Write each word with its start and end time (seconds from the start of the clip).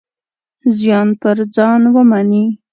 زیان 0.77 1.07
پر 1.21 1.37
ځان 1.55 1.81
ومني. 1.93 2.45